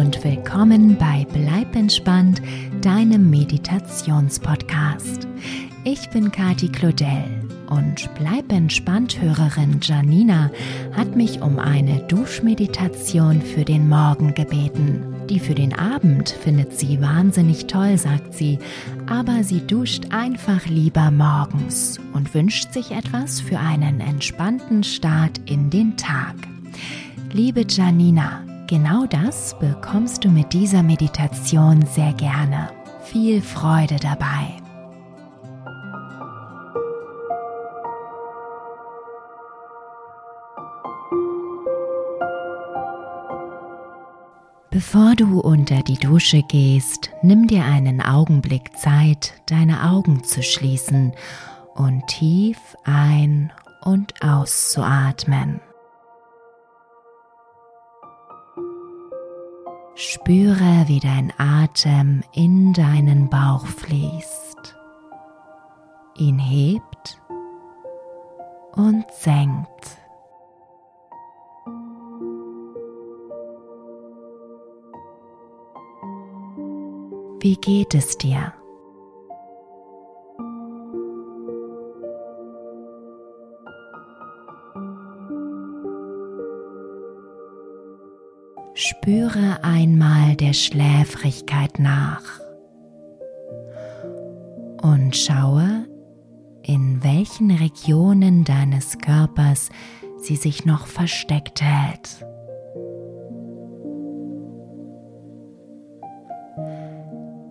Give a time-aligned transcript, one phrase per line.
[0.00, 2.40] und willkommen bei Bleib entspannt,
[2.80, 5.28] deinem Meditationspodcast.
[5.84, 7.24] Ich bin Kati Claudel
[7.68, 10.50] und Bleib entspannt Hörerin Janina
[10.92, 15.04] hat mich um eine Duschmeditation für den Morgen gebeten.
[15.28, 18.58] Die für den Abend findet sie wahnsinnig toll, sagt sie,
[19.06, 25.68] aber sie duscht einfach lieber morgens und wünscht sich etwas für einen entspannten Start in
[25.68, 26.36] den Tag.
[27.32, 32.70] Liebe Janina, genau das bekommst du mit dieser Meditation sehr gerne.
[33.02, 34.56] Viel Freude dabei.
[44.70, 51.12] Bevor du unter die Dusche gehst, nimm dir einen Augenblick Zeit, deine Augen zu schließen
[51.74, 55.60] und tief ein- und auszuatmen.
[59.94, 64.76] Spüre, wie dein Atem in deinen Bauch fließt,
[66.16, 67.20] ihn hebt
[68.72, 69.98] und senkt.
[77.40, 78.52] Wie geht es dir?
[88.74, 92.40] Spüre einmal der Schläfrigkeit nach
[94.82, 95.86] und schaue,
[96.62, 99.70] in welchen Regionen deines Körpers
[100.18, 102.24] sie sich noch versteckt hält.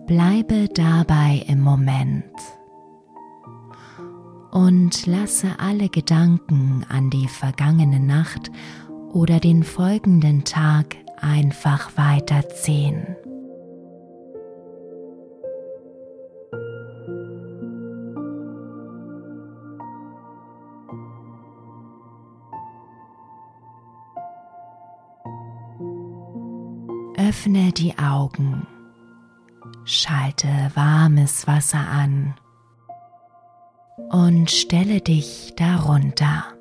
[0.06, 2.24] Bleibe dabei im Moment
[4.50, 8.50] und lasse alle Gedanken an die vergangene Nacht
[9.12, 13.16] oder den folgenden Tag einfach weiterziehen.
[27.16, 28.66] Öffne die Augen,
[29.84, 32.34] schalte warmes Wasser an
[34.10, 36.59] und stelle dich darunter.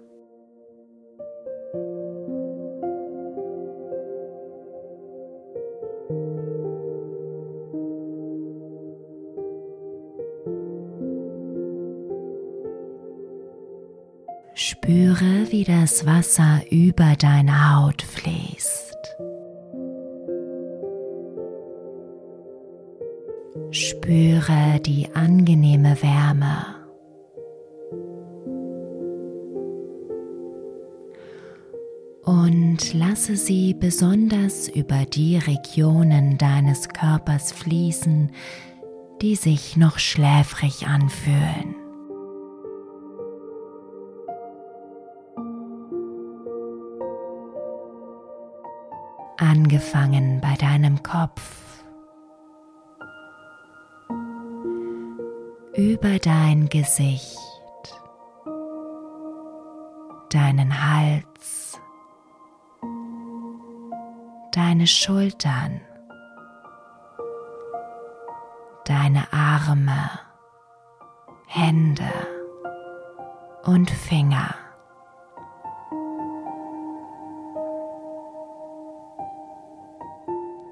[14.62, 18.97] Spüre, wie das Wasser über deine Haut fließt.
[23.72, 26.66] Spüre die angenehme Wärme.
[32.26, 38.34] Und lasse sie besonders über die Regionen deines Körpers fließen,
[39.22, 41.78] die sich noch schläfrig anfühlen.
[49.39, 51.41] Angefangen bei deinem Kopf,
[55.75, 57.38] über dein Gesicht,
[60.29, 61.79] deinen Hals,
[64.51, 65.79] deine Schultern,
[68.85, 70.09] deine Arme,
[71.47, 72.11] Hände
[73.63, 74.59] und Finger.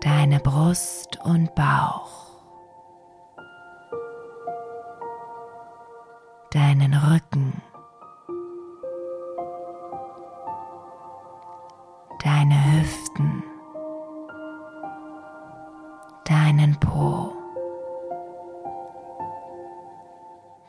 [0.08, 2.28] Deine Brust und Bauch,
[6.52, 7.62] deinen Rücken,
[12.24, 13.44] deine Hüften,
[16.24, 17.34] deinen Po,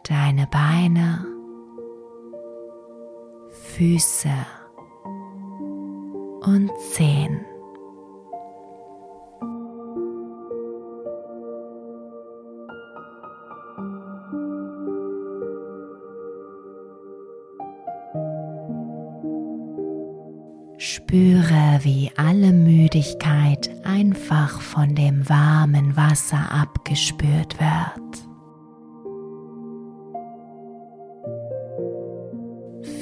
[0.02, 1.24] deine Beine,
[3.50, 4.30] Füße.
[6.40, 7.44] Und Zehen.
[20.80, 27.98] Spüre, wie alle Müdigkeit einfach von dem warmen Wasser abgespürt wird.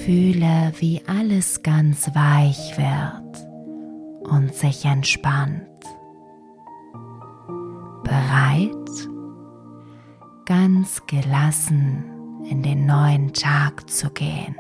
[0.07, 3.47] Fühle, wie alles ganz weich wird
[4.27, 5.69] und sich entspannt.
[8.05, 9.09] Bereit,
[10.47, 12.07] ganz gelassen
[12.49, 14.57] in den neuen Tag zu gehen.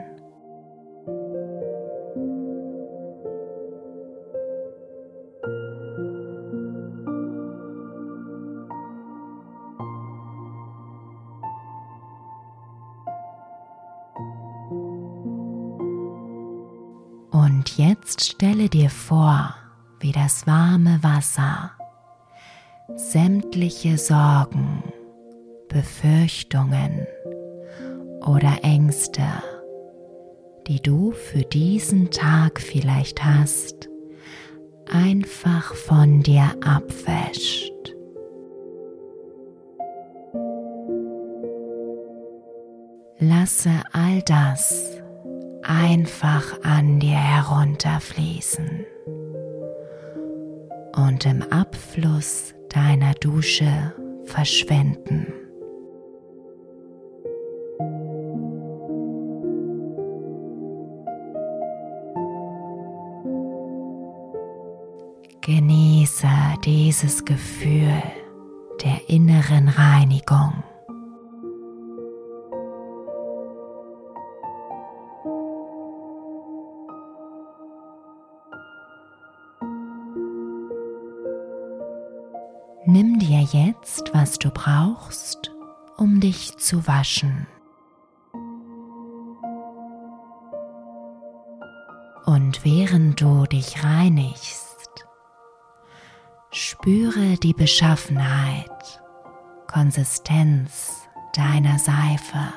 [18.87, 19.55] Dir vor,
[19.99, 21.73] wie das warme Wasser
[22.95, 24.85] sämtliche Sorgen,
[25.69, 27.05] Befürchtungen
[28.25, 29.23] oder Ängste,
[30.69, 33.89] die du für diesen Tag vielleicht hast,
[34.89, 37.73] einfach von dir abwäscht.
[43.19, 45.03] Lasse all das
[45.69, 48.87] einfach an dir herunterfließen
[50.95, 53.93] und im Abfluss deiner Dusche
[54.25, 55.33] verschwenden.
[65.41, 66.27] Genieße
[66.65, 68.03] dieses Gefühl
[68.83, 70.65] der inneren Reinigung.
[83.53, 85.51] Jetzt, was du brauchst,
[85.97, 87.47] um dich zu waschen.
[92.27, 95.07] Und während du dich reinigst,
[96.51, 99.01] spüre die Beschaffenheit,
[99.69, 102.53] Konsistenz deiner Seife,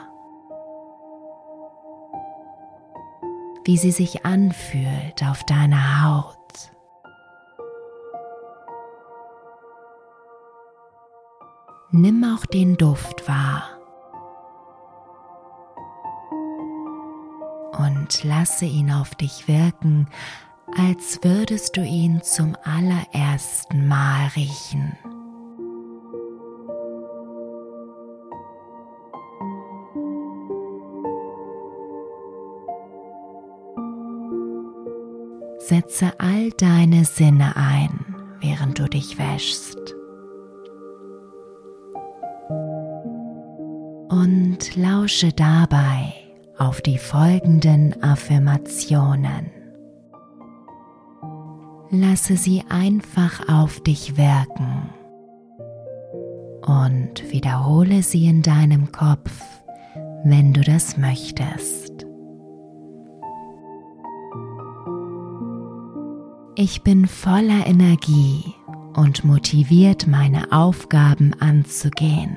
[3.66, 6.39] wie sie sich anfühlt auf deiner Haut.
[11.92, 13.64] Nimm auch den Duft wahr
[17.80, 20.08] und lasse ihn auf dich wirken,
[20.78, 24.96] als würdest du ihn zum allerersten Mal riechen.
[35.58, 39.99] Setze all deine Sinne ein, während du dich wäschst.
[44.60, 46.14] Und lausche dabei
[46.58, 49.52] auf die folgenden Affirmationen.
[51.92, 54.90] Lasse sie einfach auf dich wirken
[56.66, 59.32] und wiederhole sie in deinem Kopf,
[60.26, 62.06] wenn du das möchtest.
[66.56, 68.44] Ich bin voller Energie
[68.94, 72.36] und motiviert, meine Aufgaben anzugehen.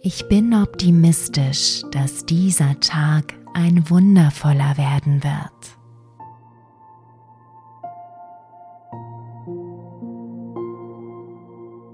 [0.00, 5.78] Ich bin optimistisch, dass dieser Tag ein wundervoller werden wird.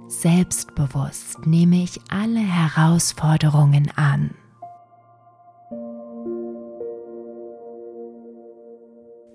[0.08, 4.34] Selbstbewusst nehme ich alle Herausforderungen an.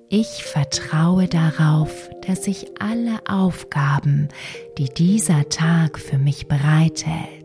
[0.09, 4.29] Ich vertraue darauf, dass ich alle Aufgaben,
[4.77, 7.38] die dieser Tag für mich bereithält,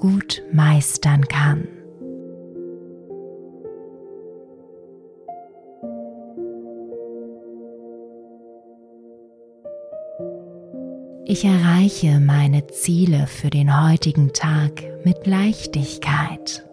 [0.00, 1.68] gut meistern kann.
[11.26, 16.66] Ich erreiche meine Ziele für den heutigen Tag mit Leichtigkeit.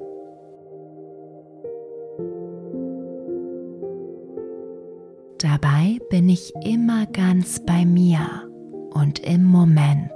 [5.38, 8.50] Dabei bin ich immer ganz bei mir
[8.94, 10.14] und im Moment.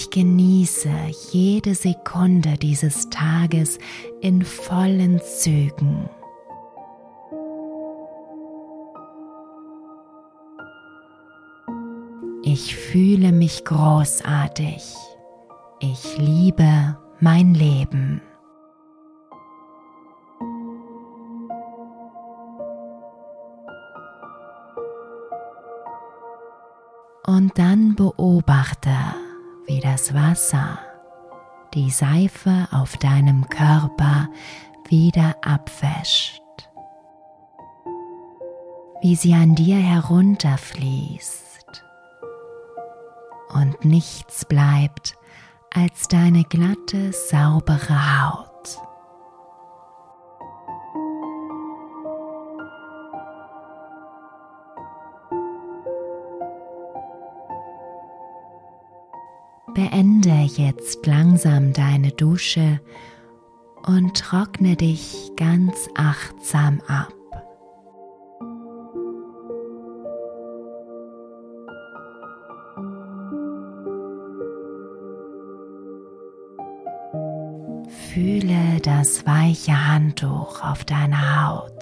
[0.00, 0.88] Ich genieße
[1.32, 3.80] jede Sekunde dieses Tages
[4.20, 6.08] in vollen Zügen.
[12.44, 14.94] Ich fühle mich großartig.
[15.80, 18.22] Ich liebe mein Leben.
[27.26, 28.94] Und dann beobachte,
[29.68, 30.78] wie das Wasser.
[31.74, 34.28] Die Seife auf deinem Körper
[34.88, 36.42] wieder abwäscht,
[39.02, 41.84] wie sie an dir herunterfließt.
[43.50, 45.16] Und nichts bleibt
[45.74, 48.47] als deine glatte, saubere Haut.
[59.74, 62.80] Beende jetzt langsam deine Dusche
[63.86, 67.12] und trockne dich ganz achtsam ab.
[78.12, 81.72] Fühle das weiche Handtuch auf deiner Haut.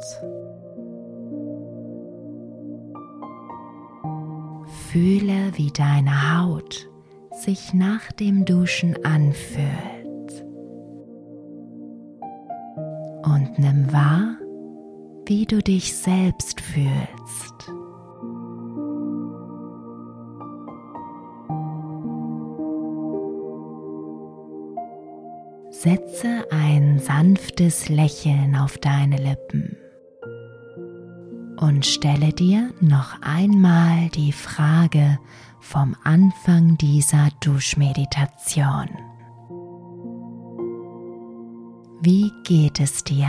[4.91, 6.89] Fühle, wie deine Haut
[7.37, 10.45] sich nach dem Duschen anfühlt.
[13.25, 14.39] Und nimm wahr,
[15.27, 17.73] wie du dich selbst fühlst.
[25.71, 29.76] Setze ein sanftes Lächeln auf deine Lippen
[31.57, 35.19] und stelle dir noch einmal die Frage
[35.61, 38.89] vom Anfang dieser Duschmeditation.
[42.01, 43.29] Wie geht es dir?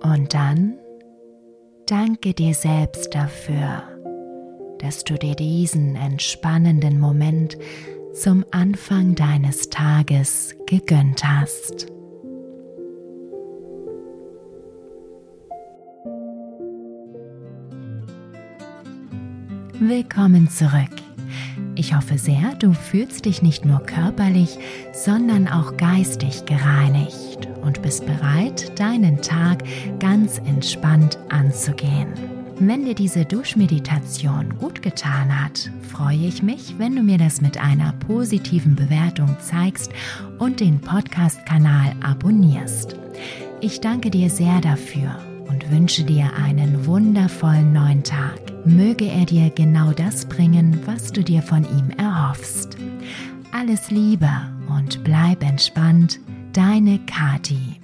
[0.00, 0.74] Und dann
[1.86, 3.82] danke dir selbst dafür
[4.78, 7.58] dass du dir diesen entspannenden Moment
[8.12, 11.97] zum Anfang deines Tages gegönnt hast.
[19.80, 20.90] Willkommen zurück.
[21.76, 24.58] Ich hoffe sehr, du fühlst dich nicht nur körperlich,
[24.92, 29.62] sondern auch geistig gereinigt und bist bereit, deinen Tag
[30.00, 32.12] ganz entspannt anzugehen.
[32.58, 37.56] Wenn dir diese Duschmeditation gut getan hat, freue ich mich, wenn du mir das mit
[37.62, 39.92] einer positiven Bewertung zeigst
[40.40, 42.96] und den Podcast-Kanal abonnierst.
[43.60, 48.47] Ich danke dir sehr dafür und wünsche dir einen wundervollen neuen Tag.
[48.64, 52.76] Möge er dir genau das bringen, was du dir von ihm erhoffst.
[53.52, 54.30] Alles Liebe
[54.68, 56.20] und bleib entspannt,
[56.52, 57.77] deine Kati.